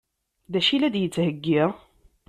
[0.51, 1.63] D acu i la d-yettheggi?